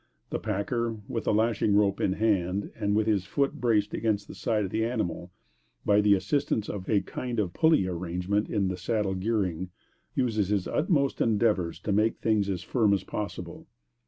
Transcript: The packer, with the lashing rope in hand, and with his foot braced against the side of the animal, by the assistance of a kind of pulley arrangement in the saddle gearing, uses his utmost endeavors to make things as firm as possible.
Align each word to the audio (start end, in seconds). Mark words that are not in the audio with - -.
The 0.31 0.39
packer, 0.39 0.97
with 1.07 1.25
the 1.25 1.31
lashing 1.31 1.75
rope 1.75 2.01
in 2.01 2.13
hand, 2.13 2.71
and 2.75 2.95
with 2.95 3.05
his 3.05 3.25
foot 3.27 3.61
braced 3.61 3.93
against 3.93 4.27
the 4.27 4.33
side 4.33 4.65
of 4.65 4.71
the 4.71 4.83
animal, 4.83 5.31
by 5.85 6.01
the 6.01 6.15
assistance 6.15 6.67
of 6.69 6.89
a 6.89 7.01
kind 7.01 7.39
of 7.39 7.53
pulley 7.53 7.85
arrangement 7.85 8.49
in 8.49 8.67
the 8.69 8.77
saddle 8.77 9.13
gearing, 9.13 9.69
uses 10.15 10.49
his 10.49 10.67
utmost 10.67 11.21
endeavors 11.21 11.79
to 11.81 11.91
make 11.91 12.17
things 12.17 12.49
as 12.49 12.63
firm 12.63 12.95
as 12.95 13.03
possible. 13.03 13.67